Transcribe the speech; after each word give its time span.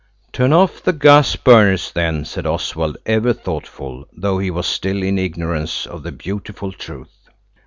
"Turn 0.33 0.51
off 0.51 0.81
the 0.81 0.93
gas 0.93 1.35
burners 1.35 1.91
then," 1.91 2.25
said 2.25 2.47
Oswald, 2.47 2.97
ever 3.05 3.33
thoughtful, 3.33 4.07
though 4.11 4.39
he 4.39 4.49
was 4.49 4.65
still 4.65 5.03
in 5.03 5.19
ignorance 5.19 5.85
of 5.85 6.01
the 6.01 6.11
beautiful 6.11 6.71
truth. 6.71 7.29